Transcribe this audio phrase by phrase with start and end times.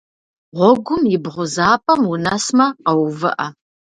[0.57, 3.47] Гъуэгум и бгъузапӏэм унэсмэ, къэувыӏэ.